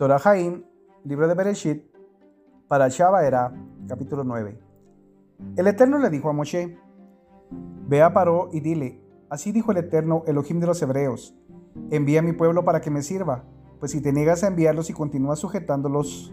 [0.00, 0.64] Torah Jaim,
[1.04, 1.84] libro de Bereshit,
[2.68, 3.52] para era
[3.86, 4.58] capítulo 9.
[5.56, 6.78] El Eterno le dijo a Moshe,
[7.86, 11.36] Ve a Paró y dile, así dijo el Eterno, Elohim de los Hebreos,
[11.90, 13.44] envía a mi pueblo para que me sirva,
[13.78, 16.32] pues si te niegas a enviarlos y continúas sujetándolos,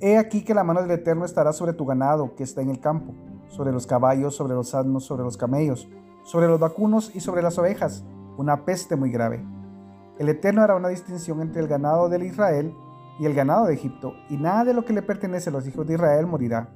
[0.00, 2.80] he aquí que la mano del Eterno estará sobre tu ganado que está en el
[2.80, 3.14] campo,
[3.50, 5.88] sobre los caballos, sobre los asnos, sobre los camellos,
[6.24, 8.04] sobre los vacunos y sobre las ovejas,
[8.36, 9.46] una peste muy grave.
[10.18, 12.72] El Eterno hará una distinción entre el ganado de Israel
[13.18, 15.86] y el ganado de Egipto, y nada de lo que le pertenece a los hijos
[15.86, 16.68] de Israel morirá.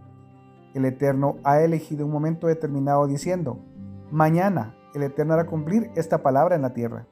[0.75, 3.59] El Eterno ha elegido un momento determinado diciendo,
[4.11, 7.07] mañana el Eterno hará cumplir esta palabra en la tierra.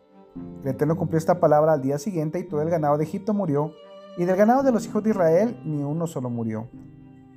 [0.62, 3.72] El Eterno cumplió esta palabra al día siguiente y todo el ganado de Egipto murió,
[4.18, 6.68] y del ganado de los hijos de Israel ni uno solo murió.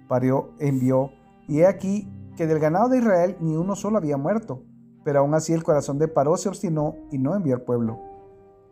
[0.08, 1.12] Parió, envió,
[1.48, 4.64] y he aquí que del ganado de Israel ni uno solo había muerto,
[5.04, 8.09] pero aún así el corazón de Paró se obstinó y no envió al pueblo.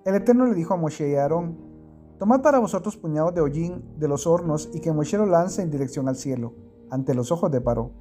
[0.08, 1.58] El Eterno le dijo a Moshe y a Aarón,
[2.18, 5.70] Tomad para vosotros puñados de hollín de los hornos y que Moshe lo lance en
[5.70, 6.54] dirección al cielo,
[6.90, 7.92] ante los ojos de Paró.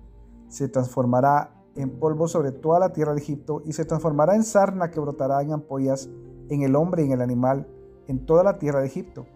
[0.46, 4.92] Se transformará en polvo sobre toda la tierra de Egipto y se transformará en sarna
[4.92, 6.08] que brotará en ampollas
[6.48, 7.66] en el hombre y en el animal,
[8.06, 9.26] en toda la tierra de Egipto.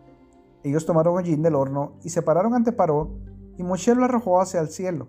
[0.63, 3.11] Ellos tomaron hollín del horno y se pararon ante Paró,
[3.57, 5.09] y Moshe lo arrojó hacia el cielo,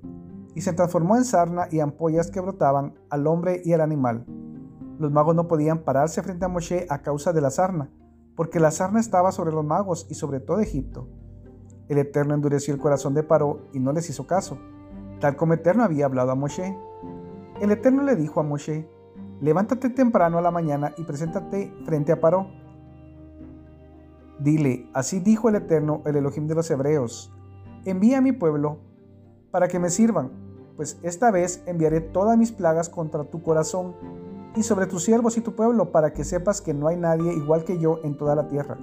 [0.55, 4.25] y se transformó en sarna y ampollas que brotaban al hombre y al animal.
[5.01, 7.89] Los magos no podían pararse frente a Moshe a causa de la sarna,
[8.35, 11.07] porque la sarna estaba sobre los magos y sobre todo Egipto.
[11.89, 14.59] El Eterno endureció el corazón de Paró y no les hizo caso,
[15.19, 16.77] tal como Eterno había hablado a Moshe.
[17.59, 18.87] El Eterno le dijo a Moshe,
[19.39, 22.45] levántate temprano a la mañana y preséntate frente a Paró.
[24.37, 27.33] Dile, así dijo el Eterno, el Elohim de los Hebreos,
[27.85, 28.77] envía a mi pueblo
[29.49, 30.29] para que me sirvan,
[30.75, 33.95] pues esta vez enviaré todas mis plagas contra tu corazón
[34.55, 37.63] y sobre tus siervos y tu pueblo, para que sepas que no hay nadie igual
[37.63, 38.77] que yo en toda la tierra.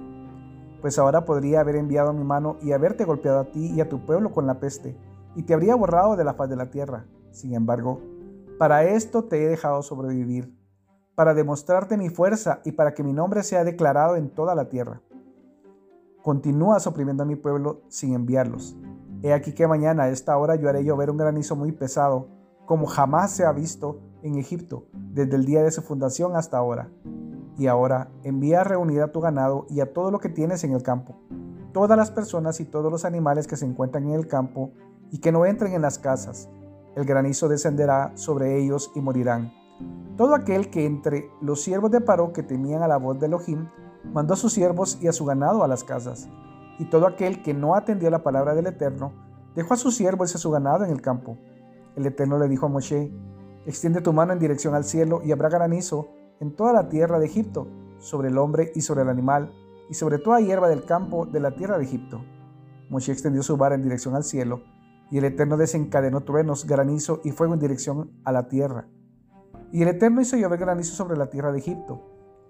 [0.81, 4.05] Pues ahora podría haber enviado mi mano y haberte golpeado a ti y a tu
[4.05, 4.97] pueblo con la peste,
[5.35, 7.05] y te habría borrado de la faz de la tierra.
[7.31, 8.01] Sin embargo,
[8.57, 10.57] para esto te he dejado sobrevivir,
[11.15, 15.01] para demostrarte mi fuerza y para que mi nombre sea declarado en toda la tierra.
[16.23, 18.75] Continúas oprimiendo a mi pueblo sin enviarlos.
[19.21, 22.27] He aquí que mañana a esta hora yo haré llover un granizo muy pesado,
[22.65, 26.89] como jamás se ha visto en Egipto, desde el día de su fundación hasta ahora.
[27.57, 30.73] Y ahora envía a reunir a tu ganado y a todo lo que tienes en
[30.73, 31.15] el campo,
[31.73, 34.71] todas las personas y todos los animales que se encuentran en el campo
[35.11, 36.49] y que no entren en las casas.
[36.95, 39.53] El granizo descenderá sobre ellos y morirán.
[40.17, 43.67] Todo aquel que entre los siervos de Paró que temían a la voz de Elohim,
[44.13, 46.27] mandó a sus siervos y a su ganado a las casas.
[46.77, 49.13] Y todo aquel que no atendió la palabra del Eterno,
[49.55, 51.37] dejó a sus siervos y a su ganado en el campo.
[51.95, 53.11] El Eterno le dijo a Moshe,
[53.65, 56.09] Extiende tu mano en dirección al cielo y habrá granizo
[56.39, 57.67] en toda la tierra de Egipto,
[57.99, 59.51] sobre el hombre y sobre el animal,
[59.89, 62.23] y sobre toda hierba del campo de la tierra de Egipto.
[62.89, 64.61] Moshe extendió su vara en dirección al cielo,
[65.11, 68.87] y el Eterno desencadenó truenos, granizo y fuego en dirección a la tierra.
[69.71, 72.01] Y el Eterno hizo llover granizo sobre la tierra de Egipto.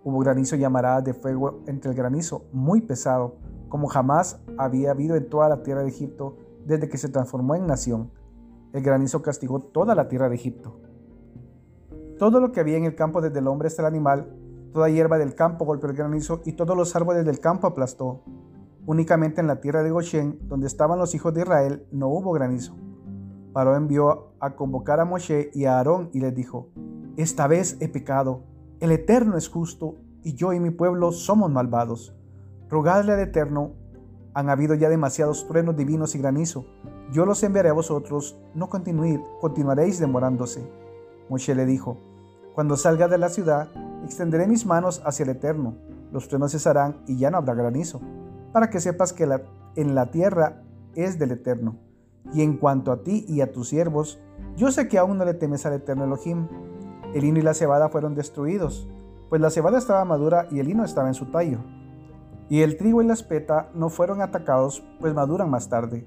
[0.04, 3.38] Hubo granizo y de fuego entre el granizo, muy pesado,
[3.68, 7.68] como jamás había habido en toda la tierra de Egipto desde que se transformó en
[7.68, 8.12] nación.
[8.74, 10.80] El granizo castigó toda la tierra de Egipto.
[12.20, 14.36] Todo lo que había en el campo desde el hombre hasta el animal,
[14.74, 18.26] toda hierba del campo golpeó el granizo y todos los árboles del campo aplastó.
[18.86, 22.76] Únicamente en la tierra de Goshen, donde estaban los hijos de Israel, no hubo granizo.
[23.54, 26.68] Paró envió a convocar a Moshe y a Aarón y les dijo,
[27.16, 28.44] Esta vez he pecado,
[28.82, 32.14] el Eterno es justo y yo y mi pueblo somos malvados.
[32.68, 33.76] Rogadle al Eterno,
[34.34, 36.66] han habido ya demasiados truenos divinos y granizo.
[37.14, 40.70] Yo los enviaré a vosotros, no continuid, continuaréis demorándose.
[41.30, 42.09] Moshe le dijo,
[42.60, 43.70] Cuando salga de la ciudad,
[44.04, 45.78] extenderé mis manos hacia el Eterno,
[46.12, 48.02] los truenos cesarán y ya no habrá granizo,
[48.52, 49.26] para que sepas que
[49.78, 50.62] en la tierra
[50.94, 51.78] es del Eterno.
[52.34, 54.20] Y en cuanto a ti y a tus siervos,
[54.58, 56.50] yo sé que aún no le temes al Eterno Elohim.
[57.14, 58.90] El hino y la cebada fueron destruidos,
[59.30, 61.60] pues la cebada estaba madura y el hino estaba en su tallo.
[62.50, 66.06] Y el trigo y la espeta no fueron atacados, pues maduran más tarde.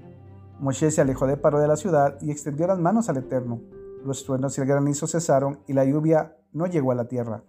[0.59, 3.59] Moshe se alejó de paro de la ciudad y extendió las manos al Eterno.
[4.03, 7.43] Los truenos y el granizo cesaron y la lluvia no llegó a la tierra.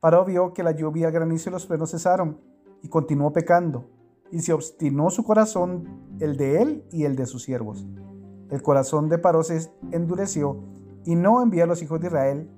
[0.00, 2.40] Paró vio que la lluvia, el granizo y los truenos cesaron
[2.82, 3.86] y continuó pecando,
[4.30, 7.86] y se obstinó su corazón, el de él y el de sus siervos.
[8.50, 10.62] El corazón de Paró se endureció
[11.04, 12.50] y no envió a los hijos de Israel,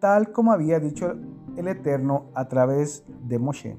[0.00, 1.14] tal como había dicho
[1.56, 3.76] el Eterno a través de Moshe.